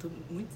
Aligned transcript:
Tô 0.00 0.08
muito. 0.30 0.48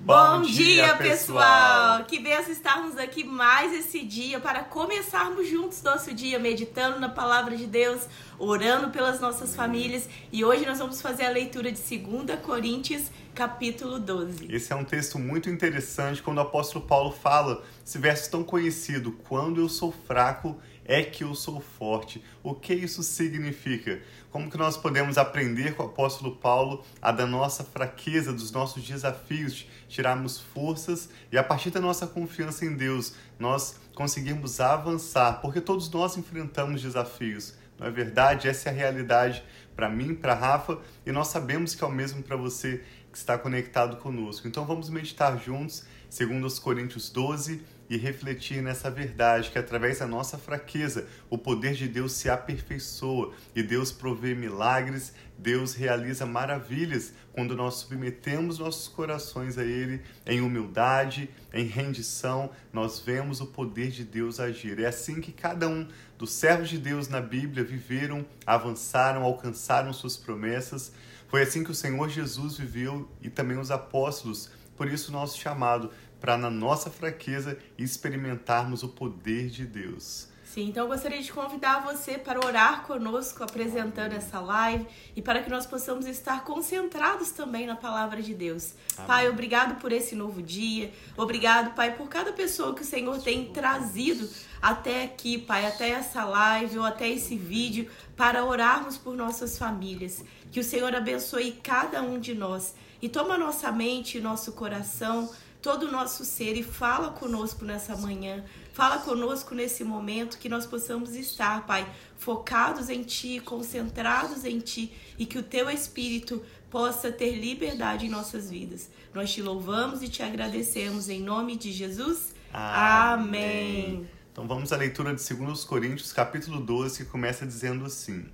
Bom, 0.00 0.40
Bom 0.40 0.42
dia, 0.42 0.84
dia, 0.84 0.96
pessoal! 0.96 2.04
Que 2.04 2.18
benção 2.18 2.52
estarmos 2.52 2.98
aqui 2.98 3.24
mais 3.24 3.72
esse 3.72 4.04
dia 4.04 4.38
para 4.40 4.62
começarmos 4.62 5.48
juntos 5.48 5.80
nosso 5.82 6.12
dia 6.12 6.38
meditando 6.38 6.98
na 7.00 7.08
palavra 7.08 7.56
de 7.56 7.66
Deus, 7.66 8.02
orando 8.38 8.90
pelas 8.90 9.20
nossas 9.20 9.54
famílias. 9.54 10.08
E 10.30 10.44
hoje 10.44 10.66
nós 10.66 10.80
vamos 10.80 11.00
fazer 11.00 11.24
a 11.24 11.30
leitura 11.30 11.72
de 11.72 11.80
2 11.80 12.40
Coríntios, 12.40 13.10
capítulo 13.34 13.98
12. 13.98 14.52
Esse 14.52 14.72
é 14.72 14.76
um 14.76 14.84
texto 14.84 15.18
muito 15.18 15.48
interessante 15.48 16.20
quando 16.20 16.38
o 16.38 16.42
apóstolo 16.42 16.84
Paulo 16.84 17.12
fala 17.12 17.62
esse 17.86 17.96
verso 17.96 18.30
tão 18.30 18.44
conhecido: 18.44 19.12
Quando 19.28 19.60
eu 19.60 19.68
sou 19.68 19.92
fraco, 19.92 20.60
é 20.84 21.02
que 21.02 21.24
eu 21.24 21.34
sou 21.34 21.60
forte. 21.60 22.22
O 22.42 22.54
que 22.54 22.74
isso 22.74 23.02
significa? 23.02 24.00
Como 24.30 24.50
que 24.50 24.56
nós 24.56 24.76
podemos 24.76 25.18
aprender 25.18 25.74
com 25.74 25.82
o 25.82 25.86
apóstolo 25.86 26.36
Paulo 26.36 26.84
a 27.00 27.12
da 27.12 27.26
nossa 27.26 27.64
fraqueza, 27.64 28.32
dos 28.32 28.50
nossos 28.50 28.82
desafios, 28.82 29.66
tirarmos 29.88 30.40
forças 30.40 31.08
e 31.30 31.38
a 31.38 31.42
partir 31.42 31.70
da 31.70 31.80
nossa 31.80 32.06
confiança 32.06 32.64
em 32.64 32.74
Deus, 32.74 33.14
nós 33.38 33.80
conseguirmos 33.94 34.60
avançar, 34.60 35.40
porque 35.40 35.60
todos 35.60 35.90
nós 35.90 36.16
enfrentamos 36.16 36.80
desafios. 36.80 37.54
Não 37.78 37.86
é 37.86 37.90
verdade? 37.90 38.48
Essa 38.48 38.68
é 38.68 38.72
a 38.72 38.74
realidade 38.74 39.42
para 39.74 39.88
mim, 39.88 40.14
para 40.14 40.34
Rafa, 40.34 40.78
e 41.04 41.12
nós 41.12 41.28
sabemos 41.28 41.74
que 41.74 41.82
é 41.82 41.86
o 41.86 41.90
mesmo 41.90 42.22
para 42.22 42.36
você 42.36 42.82
que 43.10 43.18
está 43.18 43.36
conectado 43.36 43.96
conosco. 43.98 44.48
Então 44.48 44.64
vamos 44.64 44.88
meditar 44.88 45.38
juntos, 45.38 45.84
segundo 46.08 46.46
os 46.46 46.58
Coríntios 46.58 47.10
12, 47.10 47.62
e 47.92 47.98
refletir 47.98 48.62
nessa 48.62 48.90
verdade 48.90 49.50
que 49.50 49.58
através 49.58 49.98
da 49.98 50.06
nossa 50.06 50.38
fraqueza 50.38 51.06
o 51.28 51.36
poder 51.36 51.74
de 51.74 51.86
Deus 51.86 52.12
se 52.12 52.30
aperfeiçoa 52.30 53.34
e 53.54 53.62
Deus 53.62 53.92
provê 53.92 54.34
milagres, 54.34 55.12
Deus 55.36 55.74
realiza 55.74 56.24
maravilhas 56.24 57.12
quando 57.32 57.54
nós 57.54 57.74
submetemos 57.74 58.58
nossos 58.58 58.88
corações 58.88 59.58
a 59.58 59.62
Ele 59.62 60.00
em 60.24 60.40
humildade, 60.40 61.28
em 61.52 61.66
rendição, 61.66 62.50
nós 62.72 62.98
vemos 62.98 63.42
o 63.42 63.46
poder 63.48 63.90
de 63.90 64.04
Deus 64.04 64.40
agir. 64.40 64.80
É 64.80 64.86
assim 64.86 65.20
que 65.20 65.30
cada 65.30 65.68
um 65.68 65.86
dos 66.16 66.32
servos 66.32 66.70
de 66.70 66.78
Deus 66.78 67.08
na 67.08 67.20
Bíblia 67.20 67.62
viveram, 67.62 68.24
avançaram, 68.46 69.22
alcançaram 69.22 69.92
suas 69.92 70.16
promessas. 70.16 70.94
Foi 71.28 71.42
assim 71.42 71.62
que 71.62 71.70
o 71.70 71.74
Senhor 71.74 72.08
Jesus 72.08 72.56
viveu 72.56 73.06
e 73.20 73.28
também 73.28 73.58
os 73.58 73.70
apóstolos. 73.70 74.50
Por 74.76 74.88
isso, 74.88 75.12
nosso 75.12 75.38
chamado 75.38 75.90
para 76.22 76.38
na 76.38 76.48
nossa 76.48 76.88
fraqueza 76.88 77.58
experimentarmos 77.76 78.84
o 78.84 78.88
poder 78.88 79.50
de 79.50 79.66
Deus. 79.66 80.28
Sim, 80.44 80.68
então 80.68 80.84
eu 80.84 80.88
gostaria 80.88 81.20
de 81.20 81.32
convidar 81.32 81.82
você 81.82 82.18
para 82.18 82.44
orar 82.44 82.82
conosco 82.82 83.42
apresentando 83.42 84.12
essa 84.12 84.38
live 84.38 84.86
e 85.16 85.22
para 85.22 85.42
que 85.42 85.50
nós 85.50 85.66
possamos 85.66 86.06
estar 86.06 86.44
concentrados 86.44 87.30
também 87.30 87.66
na 87.66 87.74
palavra 87.74 88.22
de 88.22 88.34
Deus. 88.34 88.74
Amém. 88.96 89.06
Pai, 89.06 89.28
obrigado 89.30 89.80
por 89.80 89.90
esse 89.90 90.14
novo 90.14 90.42
dia. 90.42 90.92
Obrigado, 91.16 91.74
Pai, 91.74 91.96
por 91.96 92.06
cada 92.08 92.32
pessoa 92.32 92.74
que 92.74 92.82
o 92.82 92.84
Senhor 92.84 93.18
tem 93.22 93.46
trazido 93.46 94.28
até 94.60 95.04
aqui, 95.04 95.38
Pai, 95.38 95.66
até 95.66 95.88
essa 95.88 96.22
live 96.22 96.78
ou 96.78 96.84
até 96.84 97.08
esse 97.08 97.34
vídeo 97.34 97.90
para 98.14 98.44
orarmos 98.44 98.98
por 98.98 99.16
nossas 99.16 99.58
famílias. 99.58 100.22
Que 100.52 100.60
o 100.60 100.64
Senhor 100.64 100.94
abençoe 100.94 101.52
cada 101.62 102.02
um 102.02 102.20
de 102.20 102.34
nós 102.34 102.74
e 103.00 103.08
toma 103.08 103.38
nossa 103.38 103.72
mente 103.72 104.18
e 104.18 104.20
nosso 104.20 104.52
coração 104.52 105.28
todo 105.62 105.86
o 105.86 105.92
nosso 105.92 106.24
ser 106.24 106.56
e 106.56 106.62
fala 106.62 107.10
conosco 107.10 107.64
nessa 107.64 107.96
manhã. 107.96 108.44
Fala 108.72 108.98
conosco 108.98 109.54
nesse 109.54 109.84
momento 109.84 110.38
que 110.38 110.48
nós 110.48 110.66
possamos 110.66 111.14
estar, 111.14 111.64
Pai, 111.66 111.88
focados 112.18 112.88
em 112.88 113.04
Ti, 113.04 113.40
concentrados 113.40 114.44
em 114.44 114.58
Ti 114.58 114.92
e 115.16 115.24
que 115.24 115.38
o 115.38 115.42
Teu 115.42 115.70
Espírito 115.70 116.42
possa 116.68 117.12
ter 117.12 117.36
liberdade 117.36 118.06
em 118.06 118.08
nossas 118.08 118.50
vidas. 118.50 118.90
Nós 119.14 119.32
te 119.32 119.40
louvamos 119.40 120.02
e 120.02 120.08
te 120.08 120.22
agradecemos 120.22 121.08
em 121.08 121.22
nome 121.22 121.56
de 121.56 121.70
Jesus. 121.70 122.34
Amém. 122.52 123.84
Amém. 123.84 124.10
Então 124.32 124.48
vamos 124.48 124.72
à 124.72 124.76
leitura 124.76 125.14
de 125.14 125.34
2 125.34 125.64
Coríntios, 125.64 126.12
capítulo 126.12 126.60
12, 126.60 127.04
que 127.04 127.10
começa 127.10 127.46
dizendo 127.46 127.84
assim: 127.84 128.26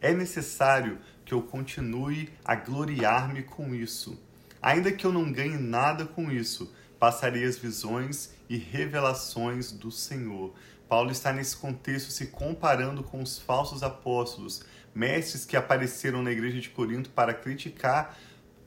É 0.00 0.14
necessário 0.14 0.98
que 1.24 1.34
eu 1.34 1.42
continue 1.42 2.30
a 2.44 2.54
gloriar-me 2.54 3.42
com 3.42 3.74
isso 3.74 4.18
Ainda 4.62 4.92
que 4.92 5.04
eu 5.04 5.12
não 5.12 5.32
ganhe 5.32 5.58
nada 5.58 6.06
com 6.06 6.30
isso, 6.30 6.72
passarei 6.98 7.44
as 7.44 7.58
visões 7.58 8.30
e 8.48 8.56
revelações 8.56 9.72
do 9.72 9.90
Senhor. 9.90 10.54
Paulo 10.88 11.10
está 11.10 11.32
nesse 11.32 11.56
contexto 11.56 12.12
se 12.12 12.28
comparando 12.28 13.02
com 13.02 13.20
os 13.20 13.38
falsos 13.38 13.82
apóstolos, 13.82 14.62
mestres 14.94 15.44
que 15.44 15.56
apareceram 15.56 16.22
na 16.22 16.30
igreja 16.30 16.60
de 16.60 16.70
Corinto 16.70 17.10
para 17.10 17.34
criticar 17.34 18.16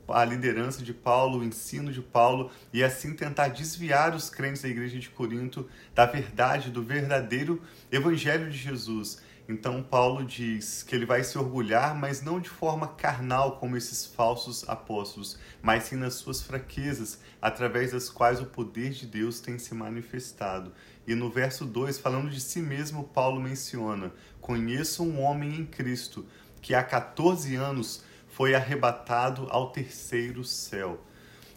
a 0.08 0.26
liderança 0.26 0.84
de 0.84 0.94
Paulo, 0.94 1.40
o 1.40 1.44
ensino 1.44 1.92
de 1.92 2.02
Paulo 2.02 2.52
e 2.74 2.84
assim 2.84 3.14
tentar 3.14 3.48
desviar 3.48 4.14
os 4.14 4.30
crentes 4.30 4.62
da 4.62 4.68
igreja 4.68 5.00
de 5.00 5.10
Corinto 5.10 5.70
da 5.94 6.06
verdade, 6.06 6.70
do 6.70 6.84
verdadeiro 6.84 7.62
evangelho 7.92 8.50
de 8.52 8.58
Jesus. 8.58 9.22
Então 9.48 9.84
Paulo 9.84 10.26
diz 10.26 10.82
que 10.82 10.96
ele 10.96 11.06
vai 11.06 11.24
se 11.24 11.38
orgulhar, 11.38 11.96
mas 11.96 12.22
não 12.24 12.40
de 12.40 12.50
forma 12.50 12.88
carnal 12.88 13.58
como 13.60 13.78
esses 13.78 14.04
falsos 14.04 14.68
apóstolos, 14.68 15.38
mas 15.62 15.84
sim 15.84 15.96
nas 15.96 16.16
suas 16.16 16.42
fraquezas, 16.42 17.20
através 17.40 17.92
das 17.92 18.10
quais 18.10 18.42
o 18.42 18.48
poder 18.48 18.90
de 18.90 19.06
Deus 19.06 19.40
tem 19.40 19.60
se 19.60 19.76
manifestado. 19.76 20.74
E 21.06 21.14
no 21.14 21.30
verso 21.30 21.64
2, 21.64 22.00
falando 22.00 22.32
de 22.32 22.42
si 22.42 22.60
mesmo, 22.60 23.04
Paulo 23.04 23.40
menciona: 23.40 24.12
Conheço 24.42 25.04
um 25.04 25.22
homem 25.22 25.56
em 25.56 25.66
Cristo 25.66 26.26
que 26.60 26.74
há 26.74 26.84
14 26.84 27.56
anos 27.56 28.04
foi 28.28 28.56
arrebatado 28.56 29.46
ao 29.52 29.70
terceiro 29.70 30.44
céu. 30.44 31.00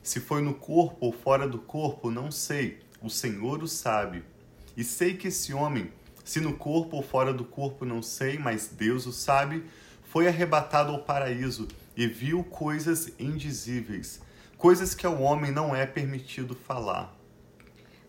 Se 0.03 0.21
foi 0.21 0.43
no 0.43 0.53
corpo 0.53 1.07
ou 1.07 1.13
fora 1.13 1.49
do 1.49 1.59
corpo, 1.59 2.11
não 2.11 2.31
sei, 2.31 2.81
o 3.01 3.09
Senhor 3.09 3.63
o 3.63 3.67
sabe. 3.67 4.23
E 4.77 4.85
sei 4.85 5.17
que 5.17 5.29
esse 5.29 5.55
homem 5.55 5.91
se 6.29 6.43
no 6.43 6.59
corpo 6.59 6.99
ou 6.99 7.03
fora 7.03 7.33
do 7.33 7.43
corpo 7.43 7.87
não 7.87 8.03
sei, 8.03 8.37
mas 8.37 8.69
Deus 8.69 9.07
o 9.07 9.13
sabe, 9.13 9.65
foi 10.03 10.29
arrebatado 10.29 10.93
ao 10.93 10.99
paraíso 10.99 11.67
e 11.97 12.07
viu 12.07 12.45
coisas 12.45 13.11
indizíveis, 13.19 14.21
coisas 14.59 14.95
que 14.95 15.07
ao 15.07 15.23
homem 15.23 15.51
não 15.51 15.75
é 15.75 15.87
permitido 15.87 16.55
falar. 16.55 17.17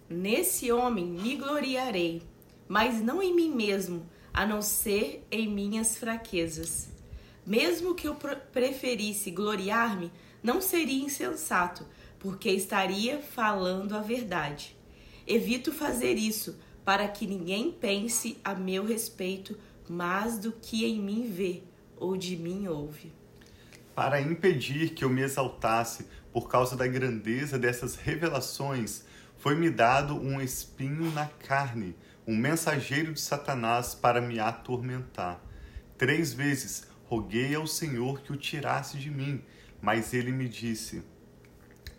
Nesse 0.10 0.70
homem 0.70 1.06
me 1.06 1.38
gloriarei, 1.38 2.22
mas 2.68 3.02
não 3.02 3.24
em 3.24 3.34
mim 3.34 3.56
mesmo, 3.56 4.06
a 4.34 4.46
não 4.46 4.62
ser 4.62 5.26
em 5.32 5.48
minhas 5.48 5.96
fraquezas. 5.96 6.90
Mesmo 7.48 7.96
que 7.96 8.06
eu 8.06 8.18
preferisse 8.52 9.32
gloriar-me, 9.32 10.12
não 10.44 10.60
seria 10.60 11.06
insensato, 11.06 11.88
porque 12.20 12.50
estaria 12.50 13.22
falando 13.22 13.96
a 13.96 14.02
verdade. 14.02 14.76
Evito 15.26 15.72
fazer 15.72 16.16
isso, 16.16 16.60
para 16.90 17.08
que 17.08 17.28
ninguém 17.28 17.72
pense 17.72 18.40
a 18.44 18.56
meu 18.56 18.84
respeito 18.84 19.56
mais 19.88 20.40
do 20.40 20.52
que 20.52 20.86
em 20.86 21.00
mim 21.00 21.32
vê 21.32 21.62
ou 21.96 22.18
de 22.18 22.36
mim 22.36 22.68
ouve. 22.68 23.14
Para 23.94 24.20
impedir 24.20 24.96
que 24.96 25.06
eu 25.06 25.10
me 25.12 25.22
exaltasse 25.22 26.08
por 26.34 26.50
causa 26.50 26.76
da 26.76 26.88
grandeza 26.88 27.60
dessas 27.60 27.96
revelações, 27.96 29.04
foi-me 29.38 29.70
dado 29.70 30.16
um 30.16 30.42
espinho 30.42 31.12
na 31.12 31.28
carne, 31.28 31.96
um 32.26 32.36
mensageiro 32.36 33.14
de 33.14 33.22
Satanás 33.22 33.94
para 33.94 34.20
me 34.20 34.40
atormentar. 34.40 35.40
Três 35.96 36.34
vezes 36.34 36.88
roguei 37.06 37.54
ao 37.54 37.68
Senhor 37.68 38.20
que 38.22 38.34
o 38.34 38.36
tirasse 38.36 38.98
de 38.98 39.12
mim, 39.12 39.44
mas 39.80 40.12
ele 40.12 40.32
me 40.32 40.50
disse: 40.50 41.04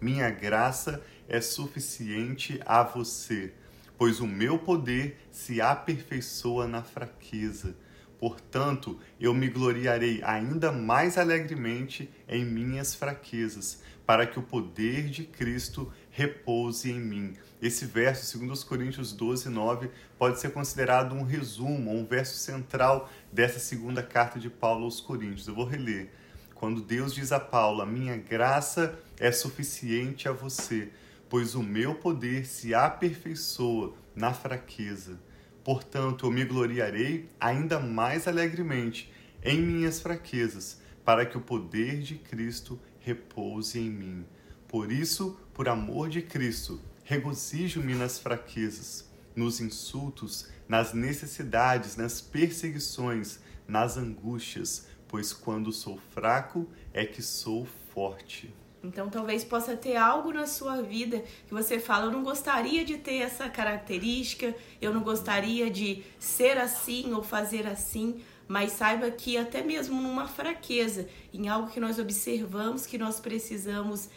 Minha 0.00 0.30
graça 0.30 1.00
é 1.28 1.40
suficiente 1.40 2.60
a 2.66 2.82
você 2.82 3.54
pois 4.00 4.18
o 4.18 4.26
meu 4.26 4.58
poder 4.58 5.18
se 5.30 5.60
aperfeiçoa 5.60 6.66
na 6.66 6.82
fraqueza. 6.82 7.76
Portanto, 8.18 8.98
eu 9.20 9.34
me 9.34 9.46
gloriarei 9.46 10.22
ainda 10.24 10.72
mais 10.72 11.18
alegremente 11.18 12.08
em 12.26 12.42
minhas 12.42 12.94
fraquezas, 12.94 13.82
para 14.06 14.26
que 14.26 14.38
o 14.38 14.42
poder 14.42 15.10
de 15.10 15.24
Cristo 15.24 15.92
repouse 16.10 16.90
em 16.90 16.98
mim. 16.98 17.34
Esse 17.60 17.84
verso, 17.84 18.24
segundo 18.24 18.54
os 18.54 18.64
Coríntios 18.64 19.12
12, 19.12 19.50
9, 19.50 19.90
pode 20.18 20.40
ser 20.40 20.50
considerado 20.50 21.14
um 21.14 21.22
resumo, 21.22 21.94
um 21.94 22.06
verso 22.06 22.38
central 22.38 23.10
dessa 23.30 23.58
segunda 23.58 24.02
carta 24.02 24.40
de 24.40 24.48
Paulo 24.48 24.86
aos 24.86 24.98
Coríntios. 24.98 25.46
Eu 25.46 25.54
vou 25.54 25.66
reler. 25.66 26.08
Quando 26.54 26.80
Deus 26.80 27.14
diz 27.14 27.32
a 27.32 27.38
Paulo: 27.38 27.82
"A 27.82 27.86
minha 27.86 28.16
graça 28.16 28.98
é 29.18 29.30
suficiente 29.30 30.26
a 30.26 30.32
você, 30.32 30.88
pois 31.30 31.54
o 31.54 31.62
meu 31.62 31.94
poder 31.94 32.44
se 32.44 32.74
aperfeiçoa 32.74 33.94
na 34.16 34.34
fraqueza. 34.34 35.18
Portanto, 35.62 36.26
eu 36.26 36.30
me 36.32 36.44
gloriarei 36.44 37.30
ainda 37.38 37.78
mais 37.78 38.26
alegremente 38.26 39.12
em 39.42 39.62
minhas 39.62 40.00
fraquezas, 40.00 40.80
para 41.04 41.24
que 41.24 41.38
o 41.38 41.40
poder 41.40 42.02
de 42.02 42.16
Cristo 42.16 42.80
repouse 42.98 43.78
em 43.78 43.88
mim. 43.88 44.26
Por 44.66 44.90
isso, 44.90 45.38
por 45.54 45.68
amor 45.68 46.08
de 46.08 46.20
Cristo, 46.20 46.80
regozijo-me 47.04 47.94
nas 47.94 48.18
fraquezas, 48.18 49.08
nos 49.34 49.60
insultos, 49.60 50.48
nas 50.68 50.92
necessidades, 50.92 51.96
nas 51.96 52.20
perseguições, 52.20 53.38
nas 53.68 53.96
angústias, 53.96 54.88
pois 55.06 55.32
quando 55.32 55.72
sou 55.72 55.96
fraco 56.10 56.68
é 56.92 57.04
que 57.04 57.22
sou 57.22 57.66
forte. 57.94 58.52
Então 58.82 59.10
talvez 59.10 59.44
possa 59.44 59.76
ter 59.76 59.96
algo 59.96 60.32
na 60.32 60.46
sua 60.46 60.80
vida 60.80 61.22
que 61.46 61.52
você 61.52 61.78
fala, 61.78 62.06
eu 62.06 62.10
não 62.10 62.22
gostaria 62.22 62.84
de 62.84 62.96
ter 62.96 63.16
essa 63.16 63.48
característica, 63.48 64.54
eu 64.80 64.92
não 64.92 65.02
gostaria 65.02 65.70
de 65.70 66.02
ser 66.18 66.56
assim 66.56 67.12
ou 67.12 67.22
fazer 67.22 67.66
assim, 67.66 68.22
mas 68.48 68.72
saiba 68.72 69.10
que 69.10 69.36
até 69.36 69.62
mesmo 69.62 70.00
numa 70.00 70.26
fraqueza, 70.26 71.08
em 71.32 71.48
algo 71.48 71.70
que 71.70 71.78
nós 71.78 71.98
observamos 71.98 72.86
que 72.86 72.96
nós 72.96 73.20
precisamos 73.20 74.08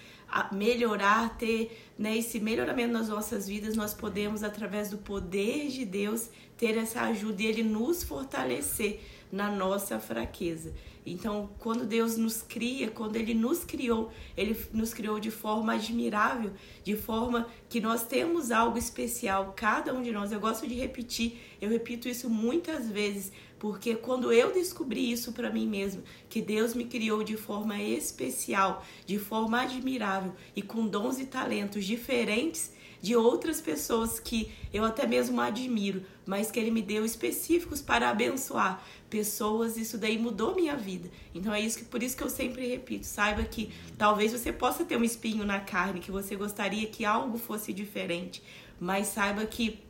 melhorar, 0.51 1.37
ter 1.37 1.92
né, 1.97 2.17
esse 2.17 2.39
melhoramento 2.39 2.93
nas 2.93 3.09
nossas 3.09 3.47
vidas, 3.47 3.75
nós 3.75 3.93
podemos, 3.93 4.43
através 4.43 4.89
do 4.89 4.97
poder 4.97 5.67
de 5.67 5.85
Deus, 5.85 6.29
ter 6.57 6.77
essa 6.77 7.01
ajuda 7.01 7.41
e 7.41 7.45
Ele 7.45 7.63
nos 7.63 8.03
fortalecer 8.03 9.01
na 9.31 9.49
nossa 9.49 9.99
fraqueza. 9.99 10.73
Então, 11.05 11.49
quando 11.59 11.85
Deus 11.85 12.17
nos 12.17 12.41
cria, 12.41 12.89
quando 12.89 13.15
Ele 13.17 13.33
nos 13.33 13.65
criou, 13.65 14.11
Ele 14.37 14.55
nos 14.71 14.93
criou 14.93 15.19
de 15.19 15.29
forma 15.29 15.73
admirável, 15.73 16.51
de 16.83 16.95
forma 16.95 17.47
que 17.67 17.81
nós 17.81 18.05
temos 18.05 18.51
algo 18.51 18.77
especial, 18.77 19.53
cada 19.55 19.93
um 19.93 20.01
de 20.01 20.11
nós. 20.11 20.31
Eu 20.31 20.39
gosto 20.39 20.65
de 20.65 20.75
repetir, 20.75 21.39
eu 21.59 21.69
repito 21.69 22.07
isso 22.07 22.29
muitas 22.29 22.89
vezes, 22.89 23.31
porque 23.59 23.95
quando 23.95 24.31
eu 24.31 24.53
descobri 24.53 25.11
isso 25.11 25.33
para 25.33 25.49
mim 25.49 25.67
mesmo, 25.67 26.03
que 26.29 26.41
Deus 26.41 26.73
me 26.73 26.85
criou 26.85 27.23
de 27.23 27.35
forma 27.35 27.81
especial, 27.81 28.85
de 29.05 29.17
forma 29.17 29.61
admirável 29.61 30.33
e 30.55 30.61
com 30.61 30.87
dons 30.87 31.19
e 31.19 31.25
talentos 31.25 31.82
diferentes 31.85 32.71
de 33.01 33.17
outras 33.17 33.59
pessoas 33.59 34.17
que 34.17 34.49
eu 34.73 34.85
até 34.85 35.05
mesmo 35.05 35.41
admiro, 35.41 36.05
mas 36.25 36.49
que 36.49 36.57
ele 36.57 36.71
me 36.71 36.81
deu 36.81 37.03
específicos 37.03 37.81
para 37.81 38.09
abençoar 38.09 38.81
pessoas, 39.09 39.75
isso 39.75 39.97
daí 39.97 40.17
mudou 40.17 40.55
minha 40.55 40.75
vida. 40.75 41.11
Então 41.35 41.53
é 41.53 41.59
isso 41.59 41.79
que 41.79 41.83
por 41.85 42.01
isso 42.01 42.15
que 42.15 42.23
eu 42.23 42.29
sempre 42.29 42.65
repito, 42.65 43.05
saiba 43.05 43.43
que 43.43 43.73
talvez 43.97 44.31
você 44.31 44.53
possa 44.53 44.85
ter 44.85 44.95
um 44.95 45.03
espinho 45.03 45.45
na 45.45 45.59
carne, 45.59 45.99
que 45.99 46.11
você 46.11 46.35
gostaria 46.35 46.87
que 46.87 47.03
algo 47.03 47.37
fosse 47.37 47.73
diferente, 47.73 48.41
mas 48.79 49.07
saiba 49.07 49.45
que 49.45 49.83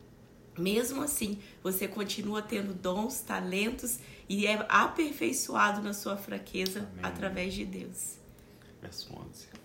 mesmo 0.57 1.01
assim, 1.01 1.39
você 1.61 1.87
continua 1.87 2.41
tendo 2.41 2.73
dons, 2.73 3.21
talentos 3.21 3.99
e 4.27 4.45
é 4.45 4.65
aperfeiçoado 4.69 5.81
na 5.81 5.93
sua 5.93 6.17
fraqueza 6.17 6.79
Amém. 6.79 6.99
através 7.03 7.53
de 7.53 7.65
Deus. 7.65 8.17
Verso 8.81 9.13
11. 9.13 9.62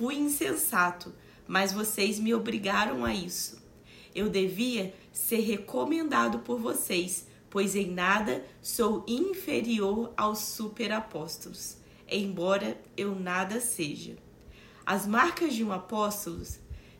Fui 0.00 0.16
insensato 0.16 1.12
mas 1.46 1.74
vocês 1.74 2.18
me 2.18 2.32
obrigaram 2.32 3.04
a 3.04 3.12
isso. 3.12 3.62
Eu 4.14 4.30
devia 4.30 4.94
ser 5.12 5.40
recomendado 5.40 6.38
por 6.38 6.58
vocês, 6.58 7.26
pois 7.50 7.76
em 7.76 7.90
nada 7.90 8.42
sou 8.62 9.04
inferior 9.06 10.10
aos 10.16 10.38
superapóstolos, 10.38 11.76
embora 12.08 12.80
eu 12.96 13.14
nada 13.14 13.60
seja. 13.60 14.16
As 14.86 15.06
marcas 15.06 15.52
de 15.52 15.62
um 15.62 15.70
apóstolo, 15.70 16.46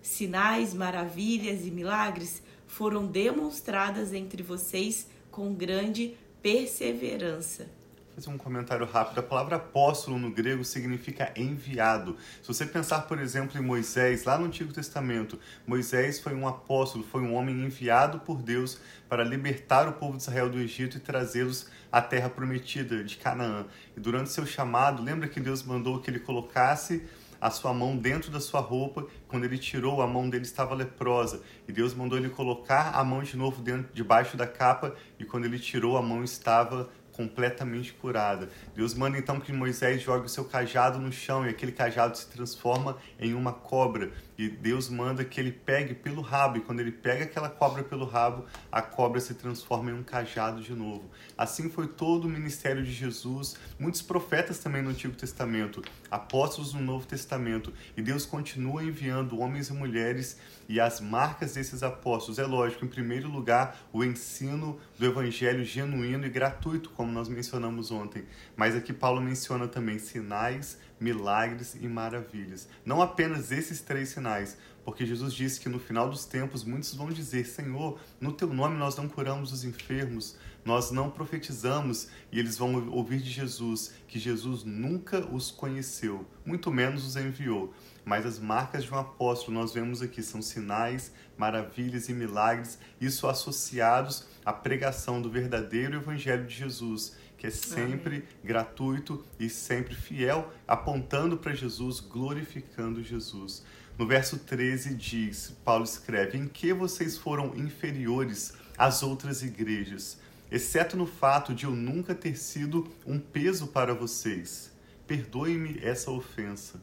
sinais, 0.02 0.74
maravilhas 0.74 1.64
e 1.64 1.70
milagres, 1.70 2.42
foram 2.66 3.06
demonstradas 3.06 4.12
entre 4.12 4.42
vocês 4.42 5.08
com 5.30 5.54
grande 5.54 6.18
perseverança 6.42 7.79
fazer 8.20 8.30
um 8.30 8.36
comentário 8.36 8.84
rápido. 8.84 9.18
A 9.18 9.22
palavra 9.22 9.56
apóstolo 9.56 10.18
no 10.18 10.30
grego 10.30 10.62
significa 10.62 11.32
enviado. 11.34 12.16
Se 12.42 12.48
você 12.48 12.66
pensar, 12.66 13.02
por 13.02 13.18
exemplo, 13.18 13.58
em 13.58 13.64
Moisés, 13.64 14.24
lá 14.24 14.36
no 14.36 14.44
Antigo 14.44 14.72
Testamento, 14.74 15.38
Moisés 15.66 16.20
foi 16.20 16.34
um 16.34 16.46
apóstolo, 16.46 17.02
foi 17.02 17.22
um 17.22 17.34
homem 17.34 17.64
enviado 17.64 18.20
por 18.20 18.42
Deus 18.42 18.78
para 19.08 19.24
libertar 19.24 19.88
o 19.88 19.94
povo 19.94 20.18
de 20.18 20.22
Israel 20.22 20.50
do 20.50 20.58
Egito 20.58 20.98
e 20.98 21.00
trazê-los 21.00 21.68
à 21.90 22.02
terra 22.02 22.28
prometida 22.28 23.02
de 23.02 23.16
Canaã. 23.16 23.64
E 23.96 24.00
durante 24.00 24.30
seu 24.30 24.44
chamado, 24.44 25.02
lembra 25.02 25.26
que 25.26 25.40
Deus 25.40 25.62
mandou 25.62 25.98
que 25.98 26.10
ele 26.10 26.20
colocasse 26.20 27.02
a 27.40 27.50
sua 27.50 27.72
mão 27.72 27.96
dentro 27.96 28.30
da 28.30 28.38
sua 28.38 28.60
roupa. 28.60 29.06
Quando 29.26 29.44
ele 29.44 29.56
tirou, 29.56 30.02
a 30.02 30.06
mão 30.06 30.28
dele 30.28 30.44
estava 30.44 30.74
leprosa. 30.74 31.40
E 31.66 31.72
Deus 31.72 31.94
mandou 31.94 32.18
ele 32.18 32.28
colocar 32.28 32.90
a 32.94 33.02
mão 33.02 33.22
de 33.22 33.36
novo 33.36 33.62
dentro, 33.62 33.90
debaixo 33.94 34.36
da 34.36 34.46
capa. 34.46 34.94
E 35.18 35.24
quando 35.24 35.46
ele 35.46 35.58
tirou, 35.58 35.96
a 35.96 36.02
mão 36.02 36.22
estava 36.22 36.90
completamente 37.12 37.92
curada. 37.92 38.48
Deus 38.74 38.94
manda 38.94 39.18
então 39.18 39.40
que 39.40 39.52
Moisés 39.52 40.02
jogue 40.02 40.26
o 40.26 40.28
seu 40.28 40.44
cajado 40.44 40.98
no 40.98 41.12
chão 41.12 41.44
e 41.44 41.48
aquele 41.48 41.72
cajado 41.72 42.16
se 42.16 42.28
transforma 42.28 42.96
em 43.18 43.34
uma 43.34 43.52
cobra. 43.52 44.10
E 44.40 44.48
Deus 44.48 44.88
manda 44.88 45.22
que 45.22 45.38
ele 45.38 45.52
pegue 45.52 45.92
pelo 45.92 46.22
rabo, 46.22 46.56
e 46.56 46.60
quando 46.62 46.80
ele 46.80 46.90
pega 46.90 47.24
aquela 47.24 47.50
cobra 47.50 47.84
pelo 47.84 48.06
rabo, 48.06 48.46
a 48.72 48.80
cobra 48.80 49.20
se 49.20 49.34
transforma 49.34 49.90
em 49.90 49.94
um 49.94 50.02
cajado 50.02 50.62
de 50.62 50.72
novo. 50.72 51.10
Assim 51.36 51.68
foi 51.68 51.86
todo 51.86 52.24
o 52.24 52.28
ministério 52.28 52.82
de 52.82 52.90
Jesus, 52.90 53.54
muitos 53.78 54.00
profetas 54.00 54.58
também 54.58 54.80
no 54.80 54.88
Antigo 54.88 55.14
Testamento, 55.14 55.82
apóstolos 56.10 56.72
no 56.72 56.80
Novo 56.80 57.06
Testamento, 57.06 57.70
e 57.94 58.00
Deus 58.00 58.24
continua 58.24 58.82
enviando 58.82 59.38
homens 59.38 59.68
e 59.68 59.74
mulheres 59.74 60.38
e 60.70 60.80
as 60.80 61.00
marcas 61.00 61.52
desses 61.52 61.82
apóstolos. 61.82 62.38
É 62.38 62.46
lógico, 62.46 62.86
em 62.86 62.88
primeiro 62.88 63.28
lugar, 63.28 63.76
o 63.92 64.02
ensino 64.02 64.80
do 64.98 65.04
evangelho 65.04 65.66
genuíno 65.66 66.24
e 66.24 66.30
gratuito, 66.30 66.88
como 66.90 67.12
nós 67.12 67.28
mencionamos 67.28 67.90
ontem. 67.90 68.24
Mas 68.56 68.74
aqui 68.74 68.94
Paulo 68.94 69.20
menciona 69.20 69.68
também 69.68 69.98
sinais, 69.98 70.78
milagres 71.00 71.74
e 71.74 71.88
maravilhas. 71.88 72.68
Não 72.84 73.00
apenas 73.00 73.50
esses 73.50 73.80
três 73.80 74.10
sinais, 74.10 74.58
porque 74.84 75.06
Jesus 75.06 75.32
disse 75.32 75.58
que 75.58 75.68
no 75.68 75.78
final 75.78 76.10
dos 76.10 76.26
tempos 76.26 76.62
muitos 76.62 76.94
vão 76.94 77.08
dizer: 77.08 77.46
Senhor, 77.46 77.98
no 78.20 78.32
teu 78.32 78.52
nome 78.52 78.76
nós 78.76 78.96
não 78.96 79.08
curamos 79.08 79.52
os 79.52 79.64
enfermos, 79.64 80.36
nós 80.64 80.90
não 80.90 81.10
profetizamos, 81.10 82.08
e 82.30 82.38
eles 82.38 82.58
vão 82.58 82.88
ouvir 82.90 83.20
de 83.20 83.30
Jesus 83.30 83.94
que 84.06 84.18
Jesus 84.18 84.62
nunca 84.62 85.24
os 85.26 85.50
conheceu, 85.50 86.26
muito 86.44 86.70
menos 86.70 87.06
os 87.06 87.16
enviou. 87.16 87.72
Mas 88.04 88.26
as 88.26 88.38
marcas 88.38 88.84
de 88.84 88.92
um 88.92 88.98
apóstolo 88.98 89.58
nós 89.58 89.72
vemos 89.72 90.02
aqui 90.02 90.22
são 90.22 90.42
sinais, 90.42 91.12
maravilhas 91.36 92.08
e 92.08 92.12
milagres, 92.12 92.78
isso 93.00 93.26
associados 93.26 94.26
à 94.44 94.52
pregação 94.52 95.20
do 95.20 95.30
verdadeiro 95.30 95.96
evangelho 95.96 96.46
de 96.46 96.54
Jesus 96.54 97.16
que 97.40 97.46
é 97.46 97.50
sempre 97.50 98.16
Amém. 98.16 98.28
gratuito 98.44 99.24
e 99.38 99.48
sempre 99.48 99.94
fiel, 99.94 100.52
apontando 100.68 101.38
para 101.38 101.54
Jesus, 101.54 101.98
glorificando 101.98 103.02
Jesus. 103.02 103.64
No 103.96 104.06
verso 104.06 104.38
13 104.38 104.94
diz, 104.94 105.56
Paulo 105.64 105.84
escreve: 105.84 106.36
Em 106.36 106.46
que 106.46 106.74
vocês 106.74 107.16
foram 107.16 107.56
inferiores 107.56 108.52
às 108.76 109.02
outras 109.02 109.42
igrejas, 109.42 110.20
exceto 110.52 110.98
no 110.98 111.06
fato 111.06 111.54
de 111.54 111.64
eu 111.64 111.70
nunca 111.70 112.14
ter 112.14 112.36
sido 112.36 112.86
um 113.06 113.18
peso 113.18 113.68
para 113.68 113.94
vocês. 113.94 114.70
Perdoe-me 115.06 115.80
essa 115.82 116.10
ofensa. 116.10 116.78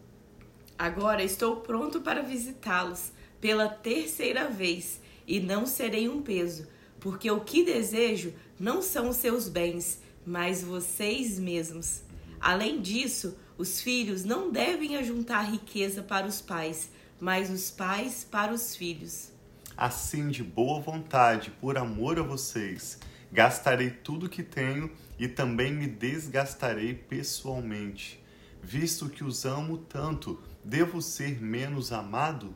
Agora 0.76 1.24
estou 1.24 1.58
pronto 1.58 2.02
para 2.02 2.24
visitá-los 2.24 3.12
pela 3.40 3.70
terceira 3.70 4.50
vez 4.50 5.00
e 5.28 5.40
não 5.40 5.68
serei 5.68 6.10
um 6.10 6.24
peso, 6.24 6.68
porque 7.00 7.30
o 7.30 7.42
que 7.42 7.64
desejo 7.64 8.34
não 8.60 8.82
são 8.82 9.10
os 9.10 9.18
seus 9.18 9.48
bens, 9.48 10.02
mas 10.28 10.62
vocês 10.62 11.40
mesmos. 11.40 12.02
Além 12.38 12.82
disso, 12.82 13.38
os 13.58 13.80
filhos 13.80 14.26
não 14.26 14.52
devem 14.52 14.98
ajuntar 14.98 15.50
riqueza 15.50 16.04
para 16.04 16.28
os 16.28 16.42
pais, 16.42 16.90
mas 17.18 17.50
os 17.50 17.72
pais 17.72 18.28
para 18.30 18.54
os 18.54 18.76
filhos. 18.76 19.32
Assim, 19.78 20.28
de 20.28 20.44
boa 20.44 20.82
vontade, 20.82 21.50
por 21.62 21.78
amor 21.78 22.20
a 22.20 22.24
vocês, 22.24 23.00
gastarei 23.32 23.90
tudo 23.90 24.28
que 24.28 24.44
tenho 24.44 24.92
e 25.18 25.30
também 25.30 25.72
me 25.74 25.88
desgastarei 25.88 26.94
pessoalmente. 26.94 28.22
Visto 28.62 29.08
que 29.08 29.24
os 29.24 29.46
amo 29.46 29.78
tanto, 29.78 30.42
devo 30.62 31.02
ser 31.02 31.42
menos 31.42 31.94
amado? 31.94 32.54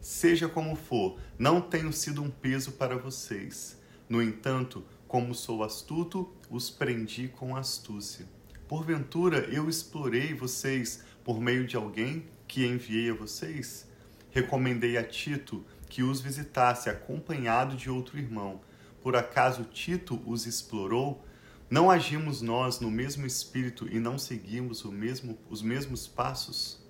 Seja 0.00 0.48
como 0.48 0.76
for, 0.76 1.18
não 1.36 1.60
tenho 1.60 1.92
sido 1.92 2.22
um 2.22 2.30
peso 2.30 2.72
para 2.72 2.96
vocês. 2.96 3.76
No 4.08 4.22
entanto, 4.22 4.84
como 5.10 5.34
sou 5.34 5.64
astuto, 5.64 6.32
os 6.48 6.70
prendi 6.70 7.26
com 7.26 7.56
astúcia. 7.56 8.28
Porventura 8.68 9.38
eu 9.52 9.68
explorei 9.68 10.32
vocês 10.32 11.02
por 11.24 11.40
meio 11.40 11.66
de 11.66 11.74
alguém 11.74 12.26
que 12.46 12.64
enviei 12.64 13.10
a 13.10 13.14
vocês? 13.14 13.88
Recomendei 14.30 14.96
a 14.96 15.02
Tito 15.02 15.64
que 15.88 16.04
os 16.04 16.20
visitasse 16.20 16.88
acompanhado 16.88 17.74
de 17.74 17.90
outro 17.90 18.18
irmão. 18.18 18.60
Por 19.02 19.16
acaso 19.16 19.64
Tito 19.64 20.22
os 20.24 20.46
explorou? 20.46 21.24
Não 21.68 21.90
agimos 21.90 22.40
nós 22.40 22.78
no 22.78 22.88
mesmo 22.88 23.26
espírito 23.26 23.88
e 23.88 23.98
não 23.98 24.16
seguimos 24.16 24.84
mesmo, 24.84 25.36
os 25.50 25.60
mesmos 25.60 26.06
passos? 26.06 26.80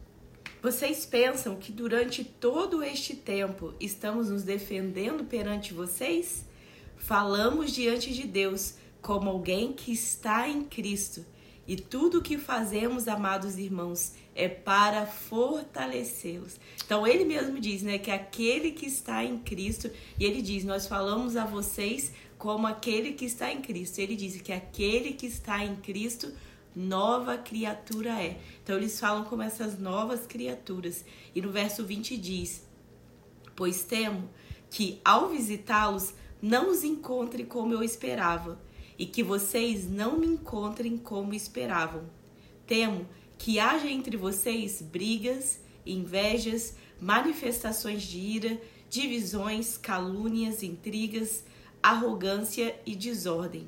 Vocês 0.60 1.06
pensam 1.06 1.56
que 1.56 1.72
durante 1.72 2.22
todo 2.22 2.82
este 2.82 3.16
tempo 3.16 3.72
estamos 3.80 4.28
nos 4.28 4.42
defendendo 4.42 5.24
perante 5.24 5.72
vocês? 5.72 6.49
Falamos 7.00 7.72
diante 7.72 8.12
de 8.12 8.26
Deus 8.26 8.74
como 9.00 9.30
alguém 9.30 9.72
que 9.72 9.90
está 9.90 10.48
em 10.48 10.62
Cristo. 10.62 11.24
E 11.66 11.76
tudo 11.76 12.18
o 12.18 12.22
que 12.22 12.36
fazemos, 12.36 13.08
amados 13.08 13.56
irmãos, 13.56 14.12
é 14.34 14.48
para 14.48 15.06
fortalecê-los. 15.06 16.58
Então 16.84 17.06
ele 17.06 17.24
mesmo 17.24 17.58
diz, 17.58 17.82
né, 17.82 17.98
que 17.98 18.10
aquele 18.10 18.72
que 18.72 18.86
está 18.86 19.24
em 19.24 19.38
Cristo, 19.38 19.90
e 20.18 20.24
ele 20.24 20.42
diz: 20.42 20.64
"Nós 20.64 20.86
falamos 20.86 21.36
a 21.36 21.44
vocês 21.44 22.12
como 22.36 22.66
aquele 22.66 23.12
que 23.12 23.24
está 23.24 23.52
em 23.52 23.60
Cristo". 23.60 23.98
Ele 23.98 24.16
diz 24.16 24.40
que 24.40 24.52
aquele 24.52 25.12
que 25.12 25.26
está 25.26 25.64
em 25.64 25.76
Cristo 25.76 26.32
nova 26.74 27.38
criatura 27.38 28.20
é. 28.20 28.40
Então 28.62 28.76
eles 28.76 28.98
falam 28.98 29.24
como 29.24 29.42
essas 29.42 29.78
novas 29.78 30.26
criaturas. 30.26 31.04
E 31.34 31.40
no 31.40 31.50
verso 31.50 31.84
20 31.84 32.16
diz: 32.16 32.66
Pois 33.56 33.82
temo 33.82 34.28
que 34.70 35.00
ao 35.04 35.28
visitá-los 35.28 36.14
não 36.40 36.70
os 36.70 36.84
encontre 36.84 37.44
como 37.44 37.74
eu 37.74 37.82
esperava, 37.82 38.60
e 38.98 39.06
que 39.06 39.22
vocês 39.22 39.90
não 39.90 40.18
me 40.18 40.26
encontrem 40.26 40.96
como 40.96 41.34
esperavam. 41.34 42.04
Temo 42.66 43.06
que 43.38 43.58
haja 43.58 43.88
entre 43.88 44.16
vocês 44.16 44.82
brigas, 44.82 45.58
invejas, 45.86 46.76
manifestações 47.00 48.02
de 48.02 48.18
ira, 48.18 48.60
divisões, 48.90 49.78
calúnias, 49.78 50.62
intrigas, 50.62 51.44
arrogância 51.82 52.78
e 52.84 52.94
desordem. 52.94 53.66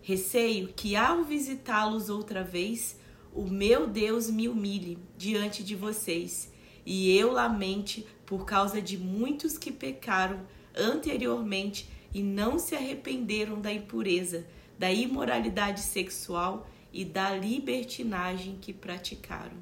Receio 0.00 0.68
que, 0.68 0.94
ao 0.94 1.24
visitá-los 1.24 2.08
outra 2.08 2.44
vez, 2.44 2.96
o 3.34 3.42
meu 3.42 3.86
Deus 3.86 4.30
me 4.30 4.48
humilhe 4.48 4.98
diante 5.16 5.64
de 5.64 5.74
vocês 5.74 6.52
e 6.84 7.16
eu 7.16 7.32
lamente 7.32 8.06
por 8.26 8.44
causa 8.44 8.80
de 8.82 8.98
muitos 8.98 9.56
que 9.56 9.70
pecaram 9.70 10.40
anteriormente 10.76 11.88
e 12.14 12.22
não 12.22 12.58
se 12.58 12.74
arrependeram 12.74 13.60
da 13.60 13.72
impureza, 13.72 14.46
da 14.78 14.90
imoralidade 14.90 15.80
sexual 15.80 16.68
e 16.92 17.04
da 17.04 17.34
libertinagem 17.34 18.58
que 18.60 18.72
praticaram. 18.72 19.56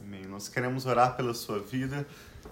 Amém. 0.00 0.24
Nós 0.24 0.48
queremos 0.48 0.86
orar 0.86 1.16
pela 1.16 1.34
sua 1.34 1.58
vida, 1.58 2.06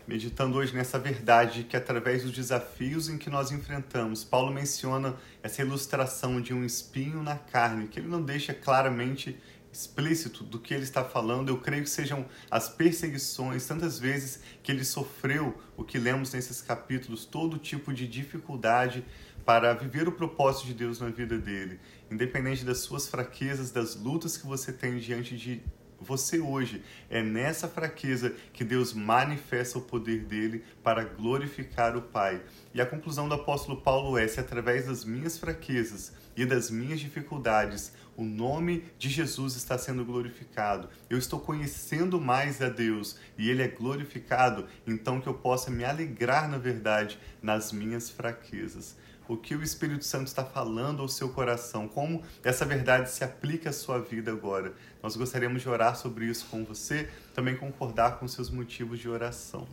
meditando 0.09 0.59
hoje 0.59 0.75
nessa 0.75 0.99
verdade 0.99 1.62
que 1.62 1.76
através 1.76 2.25
dos 2.25 2.33
desafios 2.33 3.09
em 3.09 3.16
que 3.16 3.30
nós 3.30 3.52
enfrentamos, 3.52 4.25
Paulo 4.25 4.52
menciona 4.52 5.14
essa 5.40 5.62
ilustração 5.62 6.40
de 6.40 6.52
um 6.52 6.64
espinho 6.64 7.23
na 7.23 7.37
carne, 7.37 7.87
que 7.87 8.00
ele 8.00 8.09
não 8.09 8.21
deixa 8.21 8.52
claramente 8.52 9.38
explícito 9.75 10.45
do 10.45 10.61
que 10.61 10.73
ele 10.73 10.85
está 10.85 11.04
falando, 11.04 11.49
eu 11.49 11.59
creio 11.59 11.83
que 11.83 11.90
sejam 11.90 12.25
as 12.49 12.69
perseguições, 12.69 13.66
tantas 13.66 13.99
vezes 13.99 14.40
que 14.62 14.71
ele 14.71 14.85
sofreu, 14.85 15.61
o 15.76 15.83
que 15.83 15.99
lemos 15.99 16.33
nesses 16.33 16.62
capítulos, 16.62 17.25
todo 17.25 17.59
tipo 17.59 17.93
de 17.93 18.07
dificuldade 18.07 19.04
para 19.45 19.75
viver 19.75 20.07
o 20.07 20.12
propósito 20.12 20.69
de 20.69 20.75
Deus 20.75 21.00
na 21.00 21.09
vida 21.09 21.37
dele, 21.37 21.81
independente 22.11 22.64
das 22.64 22.78
suas 22.78 23.09
fraquezas, 23.09 23.73
das 23.73 23.97
lutas 23.97 24.37
que 24.37 24.47
você 24.47 24.73
tem 24.73 24.97
diante 24.99 25.37
de 25.37 25.61
você 26.04 26.38
hoje. 26.38 26.82
É 27.11 27.23
nessa 27.23 27.66
fraqueza 27.66 28.34
que 28.52 28.62
Deus 28.62 28.92
manifesta 28.92 29.78
o 29.78 29.82
poder 29.82 30.20
dele 30.20 30.62
para 30.82 31.02
glorificar 31.02 31.96
o 31.96 32.02
Pai. 32.02 32.42
E 32.73 32.80
a 32.80 32.87
conclusão 32.87 33.28
do 33.28 33.34
apóstolo 33.34 33.80
Paulo 33.80 34.16
é: 34.16 34.28
se 34.28 34.38
através 34.38 34.87
das 34.87 35.04
minhas 35.04 35.38
fraquezas 35.38 36.12
e 36.37 36.44
das 36.44 36.70
minhas 36.70 37.00
dificuldades 37.00 37.92
o 38.16 38.25
nome 38.25 38.84
de 38.99 39.08
Jesus 39.08 39.56
está 39.56 39.76
sendo 39.76 40.04
glorificado. 40.04 40.88
Eu 41.11 41.18
estou 41.18 41.40
conhecendo 41.40 42.20
mais 42.20 42.62
a 42.62 42.68
Deus 42.68 43.18
e 43.37 43.50
Ele 43.50 43.62
é 43.62 43.68
glorificado, 43.68 44.66
então 44.87 45.20
que 45.20 45.26
eu 45.26 45.34
possa 45.34 45.70
me 45.70 45.84
alegrar, 45.84 46.49
na 46.49 46.58
verdade, 46.58 47.18
nas 47.42 47.73
minhas 47.73 48.11
fraquezas. 48.11 48.96
O 49.26 49.37
que 49.37 49.54
o 49.54 49.62
Espírito 49.62 50.04
Santo 50.04 50.26
está 50.26 50.45
falando 50.45 51.00
ao 51.00 51.09
seu 51.09 51.31
coração, 51.31 51.88
como 51.88 52.23
essa 52.43 52.64
verdade 52.64 53.11
se 53.11 53.25
aplica 53.25 53.71
à 53.71 53.73
sua 53.73 53.99
vida 53.99 54.31
agora. 54.31 54.75
Nós 55.02 55.16
gostaríamos 55.16 55.62
de 55.62 55.69
orar 55.69 55.97
sobre 55.97 56.26
isso 56.26 56.47
com 56.50 56.64
você, 56.64 57.09
também 57.35 57.57
concordar 57.57 58.19
com 58.19 58.28
seus 58.28 58.50
motivos 58.50 58.99
de 58.99 59.09
oração. 59.09 59.66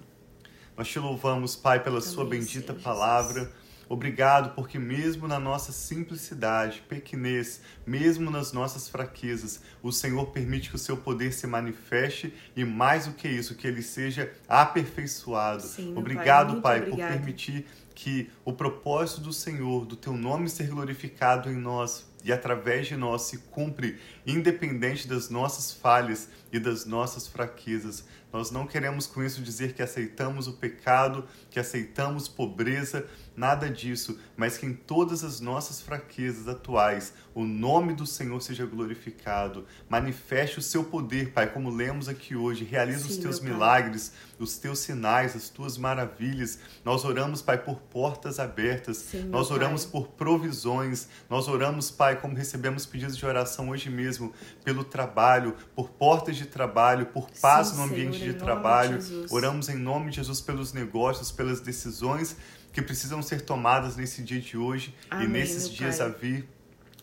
Nós 0.78 0.88
te 0.88 1.00
louvamos, 1.00 1.56
Pai, 1.56 1.84
pela 1.84 2.02
Sua 2.02 2.26
bendita 2.26 2.74
palavra. 2.74 3.52
Obrigado 3.90 4.56
porque, 4.56 4.80
mesmo 4.80 5.28
na 5.28 5.38
nossa 5.38 5.74
simplicidade, 5.74 6.82
pequenez, 6.88 7.60
mesmo 7.86 8.32
nas 8.32 8.54
nossas 8.54 8.88
fraquezas, 8.88 9.62
o 9.84 9.92
Senhor 9.92 10.28
permite 10.28 10.70
que 10.70 10.78
o 10.78 10.80
seu 10.80 10.96
poder 10.96 11.34
se 11.34 11.46
manifeste 11.46 12.34
e, 12.56 12.64
mais 12.64 13.06
do 13.06 13.12
que 13.12 13.28
isso, 13.28 13.54
que 13.54 13.68
ele 13.68 13.82
seja 13.82 14.32
aperfeiçoado. 14.48 15.64
Sim, 15.64 15.94
obrigado, 15.98 16.62
Pai, 16.62 16.80
pai 16.80 16.90
por 16.90 16.98
permitir 16.98 17.68
que 17.94 18.30
o 18.44 18.54
propósito 18.54 19.22
do 19.22 19.34
Senhor, 19.34 19.86
do 19.86 19.96
teu 19.96 20.14
nome 20.14 20.50
ser 20.50 20.68
glorificado 20.68 21.50
em 21.50 21.56
nós 21.56 22.06
e 22.24 22.32
através 22.32 22.88
de 22.88 22.96
nós 22.96 23.24
se 23.24 23.38
cumpre, 23.38 24.00
independente 24.26 25.08
das 25.08 25.30
nossas 25.30 25.72
falhas 25.72 26.30
e 26.52 26.60
das 26.60 26.86
nossas 26.86 27.28
fraquezas. 27.28 28.06
Nós 28.32 28.52
não 28.52 28.66
queremos 28.66 29.06
com 29.06 29.24
isso 29.24 29.42
dizer 29.42 29.74
que 29.74 29.82
aceitamos 29.82 30.48
o 30.48 30.54
pecado, 30.54 31.26
que 31.50 31.60
aceitamos 31.60 32.28
pobreza, 32.28 33.06
nada 33.36 33.70
disso, 33.70 34.20
mas 34.36 34.58
que 34.58 34.66
em 34.66 34.74
todas 34.74 35.24
as 35.24 35.40
nossas 35.40 35.82
fraquezas 35.82 36.48
atuais, 36.48 37.14
o 37.34 37.44
nome 37.44 37.94
do 37.94 38.06
Senhor 38.06 38.42
seja 38.42 38.66
glorificado. 38.66 39.66
Manifeste 39.90 40.60
o 40.60 40.62
seu 40.62 40.84
poder, 40.84 41.32
Pai, 41.32 41.52
como 41.52 41.70
lemos 41.70 42.10
aqui 42.10 42.36
hoje. 42.36 42.64
Realiza 42.66 43.06
Sim, 43.06 43.10
os 43.10 43.18
teus 43.18 43.40
milagres, 43.40 44.12
os 44.38 44.58
teus 44.58 44.80
sinais, 44.80 45.36
as 45.36 45.50
tuas 45.50 45.78
maravilhas. 45.78 46.60
Nós 46.84 47.06
oramos, 47.06 47.42
Pai, 47.42 47.58
por 47.58 47.78
portas 47.78 48.40
abertas. 48.40 48.98
Sim, 48.98 49.24
Nós 49.24 49.50
oramos 49.50 49.86
pai. 49.86 49.92
por 49.92 50.10
provisões. 50.10 51.08
Nós 51.30 51.48
oramos, 51.48 51.90
Pai, 51.90 52.20
como 52.20 52.36
recebemos 52.36 52.86
pedidos 52.86 53.18
de 53.18 53.26
oração 53.26 53.70
hoje 53.70 53.90
mesmo, 53.90 54.34
pelo 54.64 54.84
trabalho, 54.84 55.56
por 55.76 55.90
portas 55.90 56.36
de 56.36 56.46
trabalho, 56.46 57.08
por 57.08 57.30
paz 57.42 57.68
Sim, 57.68 57.78
no 57.78 57.84
ambiente 57.84 58.21
de 58.24 58.34
trabalho. 58.34 59.00
De 59.00 59.26
oramos 59.30 59.70
em 59.70 59.76
nome 59.76 60.10
de 60.10 60.18
Jesus 60.18 60.42
pelos 60.42 60.74
negócios, 60.74 61.32
pelas 61.32 61.60
decisões 61.60 62.36
que 62.72 62.82
precisam 62.82 63.22
ser 63.22 63.42
tomadas 63.42 63.96
nesse 63.96 64.22
dia 64.22 64.40
de 64.40 64.58
hoje 64.58 64.96
Amém, 65.10 65.26
e 65.26 65.30
nesses 65.30 65.70
dias 65.70 65.98
pai. 65.98 66.08
a 66.08 66.10
vir. 66.10 66.50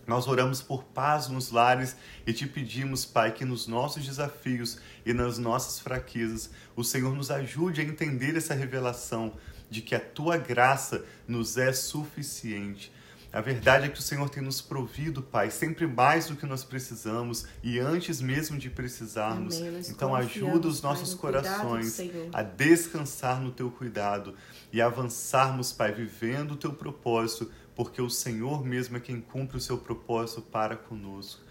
Nós 0.06 0.26
oramos 0.26 0.62
por 0.62 0.84
paz 0.84 1.28
nos 1.28 1.50
lares 1.50 1.94
e 2.26 2.32
te 2.32 2.46
pedimos, 2.46 3.04
Pai, 3.04 3.30
que 3.30 3.44
nos 3.44 3.66
nossos 3.66 4.06
desafios 4.06 4.78
e 5.04 5.12
nas 5.12 5.36
nossas 5.36 5.78
fraquezas, 5.78 6.50
o 6.74 6.82
Senhor 6.82 7.14
nos 7.14 7.30
ajude 7.30 7.82
a 7.82 7.84
entender 7.84 8.34
essa 8.34 8.54
revelação 8.54 9.34
de 9.68 9.82
que 9.82 9.94
a 9.94 10.00
tua 10.00 10.38
graça 10.38 11.04
nos 11.26 11.58
é 11.58 11.74
suficiente. 11.74 12.90
A 13.30 13.42
verdade 13.42 13.86
é 13.86 13.88
que 13.90 13.98
o 13.98 14.02
Senhor 14.02 14.28
tem 14.30 14.42
nos 14.42 14.62
provido, 14.62 15.22
Pai, 15.22 15.50
sempre 15.50 15.86
mais 15.86 16.28
do 16.28 16.36
que 16.36 16.46
nós 16.46 16.64
precisamos 16.64 17.46
e 17.62 17.78
antes 17.78 18.22
mesmo 18.22 18.58
de 18.58 18.70
precisarmos. 18.70 19.58
Amém, 19.58 19.82
então 19.86 20.14
ajuda 20.14 20.66
os 20.66 20.80
nossos 20.80 21.12
pai, 21.12 21.20
corações 21.20 22.00
a 22.32 22.42
descansar 22.42 23.38
no 23.38 23.50
teu 23.50 23.70
cuidado 23.70 24.34
e 24.72 24.80
avançarmos, 24.80 25.72
Pai, 25.72 25.92
vivendo 25.92 26.52
o 26.52 26.56
teu 26.56 26.72
propósito, 26.72 27.50
porque 27.74 28.00
o 28.00 28.08
Senhor 28.08 28.64
mesmo 28.64 28.96
é 28.96 29.00
quem 29.00 29.20
cumpre 29.20 29.58
o 29.58 29.60
seu 29.60 29.76
propósito 29.76 30.40
para 30.40 30.74
conosco. 30.74 31.42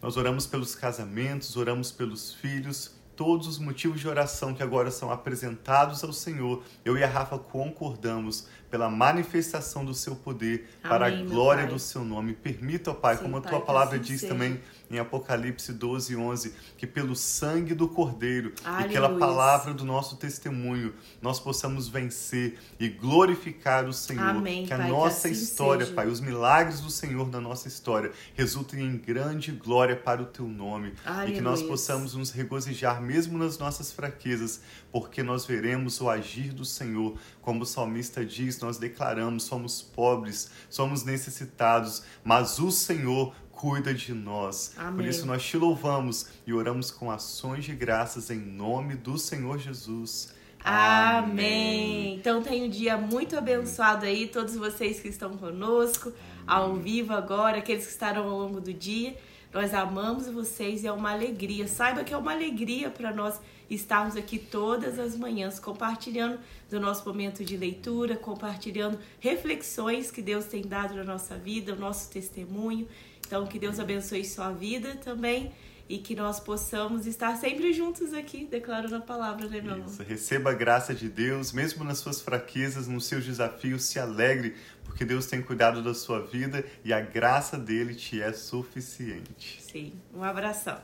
Nós 0.00 0.16
oramos 0.16 0.46
pelos 0.46 0.76
casamentos, 0.76 1.56
oramos 1.56 1.90
pelos 1.90 2.32
filhos, 2.34 2.94
todos 3.16 3.46
os 3.48 3.58
motivos 3.58 4.00
de 4.00 4.06
oração 4.08 4.54
que 4.54 4.62
agora 4.62 4.90
são 4.90 5.10
apresentados 5.10 6.04
ao 6.04 6.12
Senhor, 6.12 6.62
eu 6.84 6.96
e 6.98 7.02
a 7.02 7.08
Rafa 7.08 7.38
concordamos 7.38 8.46
pela 8.70 8.90
manifestação 8.90 9.84
do 9.84 9.94
seu 9.94 10.14
poder 10.16 10.68
Amém, 10.82 10.98
para 10.98 11.06
a 11.06 11.10
glória 11.10 11.66
do 11.66 11.78
seu 11.78 12.04
nome. 12.04 12.34
Permita, 12.34 12.90
ó 12.90 12.94
Pai, 12.94 13.16
Sim, 13.16 13.22
como 13.22 13.36
a 13.36 13.40
tua 13.40 13.58
pai, 13.58 13.66
palavra 13.66 13.96
assim 13.96 14.04
diz 14.04 14.20
seja. 14.20 14.32
também 14.32 14.60
em 14.90 14.98
Apocalipse 14.98 15.72
12, 15.72 16.16
11, 16.16 16.54
que 16.76 16.86
pelo 16.86 17.16
sangue 17.16 17.74
do 17.74 17.88
Cordeiro 17.88 18.52
Aleluia. 18.64 18.86
e 18.86 18.92
pela 18.92 19.18
palavra 19.18 19.72
do 19.72 19.84
nosso 19.84 20.16
testemunho 20.16 20.92
nós 21.22 21.40
possamos 21.40 21.88
vencer 21.88 22.58
e 22.78 22.88
glorificar 22.88 23.86
o 23.86 23.92
Senhor. 23.92 24.22
Amém, 24.22 24.66
que 24.66 24.72
a 24.72 24.78
pai, 24.78 24.90
nossa 24.90 25.28
que 25.28 25.34
assim 25.34 25.44
história, 25.44 25.84
seja. 25.84 25.96
Pai, 25.96 26.06
os 26.08 26.20
milagres 26.20 26.80
do 26.80 26.90
Senhor 26.90 27.28
na 27.30 27.40
nossa 27.40 27.68
história 27.68 28.12
resultem 28.34 28.80
em 28.84 28.96
grande 28.96 29.52
glória 29.52 29.96
para 29.96 30.22
o 30.22 30.26
teu 30.26 30.46
nome 30.46 30.92
Aleluia. 31.04 31.32
e 31.32 31.36
que 31.36 31.40
nós 31.40 31.62
possamos 31.62 32.14
nos 32.14 32.30
regozijar 32.30 33.00
mesmo 33.06 33.38
nas 33.38 33.58
nossas 33.58 33.92
fraquezas, 33.92 34.60
porque 34.90 35.22
nós 35.22 35.46
veremos 35.46 36.00
o 36.00 36.10
agir 36.10 36.52
do 36.52 36.64
Senhor, 36.64 37.16
como 37.40 37.62
o 37.62 37.66
salmista 37.66 38.24
diz, 38.24 38.58
nós 38.60 38.76
declaramos, 38.76 39.44
somos 39.44 39.80
pobres, 39.80 40.50
somos 40.68 41.04
necessitados, 41.04 42.02
mas 42.24 42.58
o 42.58 42.70
Senhor 42.70 43.34
cuida 43.50 43.94
de 43.94 44.12
nós. 44.12 44.74
Amém. 44.76 44.96
Por 44.96 45.04
isso 45.06 45.24
nós 45.26 45.42
te 45.42 45.56
louvamos 45.56 46.26
e 46.46 46.52
oramos 46.52 46.90
com 46.90 47.10
ações 47.10 47.64
de 47.64 47.74
graças 47.74 48.30
em 48.30 48.38
nome 48.38 48.94
do 48.94 49.16
Senhor 49.18 49.58
Jesus. 49.58 50.34
Amém. 50.62 51.30
Amém. 51.30 52.14
Então 52.16 52.42
tem 52.42 52.64
um 52.64 52.68
dia 52.68 52.96
muito 52.98 53.36
abençoado 53.36 54.04
aí, 54.04 54.26
todos 54.26 54.56
vocês 54.56 55.00
que 55.00 55.08
estão 55.08 55.36
conosco, 55.36 56.12
ao 56.46 56.74
vivo 56.74 57.12
agora, 57.14 57.58
aqueles 57.58 57.84
que 57.84 57.92
estarão 57.92 58.28
ao 58.28 58.38
longo 58.38 58.60
do 58.60 58.72
dia. 58.72 59.16
Nós 59.56 59.72
amamos 59.72 60.28
vocês 60.28 60.84
e 60.84 60.86
é 60.86 60.92
uma 60.92 61.12
alegria. 61.12 61.66
Saiba 61.66 62.04
que 62.04 62.12
é 62.12 62.16
uma 62.18 62.32
alegria 62.32 62.90
para 62.90 63.10
nós 63.10 63.40
estarmos 63.70 64.14
aqui 64.14 64.38
todas 64.38 64.98
as 64.98 65.16
manhãs 65.16 65.58
compartilhando 65.58 66.38
do 66.68 66.78
nosso 66.78 67.08
momento 67.08 67.42
de 67.42 67.56
leitura, 67.56 68.16
compartilhando 68.16 68.98
reflexões 69.18 70.10
que 70.10 70.20
Deus 70.20 70.44
tem 70.44 70.60
dado 70.60 70.94
na 70.94 71.04
nossa 71.04 71.38
vida, 71.38 71.72
o 71.72 71.76
nosso 71.76 72.10
testemunho. 72.10 72.86
Então, 73.26 73.46
que 73.46 73.58
Deus 73.58 73.80
abençoe 73.80 74.26
sua 74.26 74.50
vida 74.50 74.94
também 74.96 75.50
e 75.88 75.98
que 75.98 76.14
nós 76.14 76.40
possamos 76.40 77.06
estar 77.06 77.36
sempre 77.36 77.72
juntos 77.72 78.12
aqui, 78.12 78.44
declarando 78.44 78.96
a 78.96 79.00
palavra, 79.00 79.48
né, 79.48 79.60
meu 79.60 79.78
Isso. 79.78 80.02
Receba 80.02 80.50
a 80.50 80.54
graça 80.54 80.94
de 80.94 81.08
Deus, 81.08 81.52
mesmo 81.52 81.84
nas 81.84 81.98
suas 81.98 82.20
fraquezas, 82.20 82.88
nos 82.88 83.06
seus 83.06 83.24
desafios, 83.24 83.84
se 83.84 83.98
alegre, 83.98 84.56
porque 84.84 85.04
Deus 85.04 85.26
tem 85.26 85.42
cuidado 85.42 85.82
da 85.82 85.94
sua 85.94 86.20
vida 86.20 86.64
e 86.84 86.92
a 86.92 87.00
graça 87.00 87.56
dele 87.56 87.94
te 87.94 88.20
é 88.20 88.32
suficiente. 88.32 89.62
Sim, 89.62 89.92
um 90.14 90.22
abração. 90.22 90.80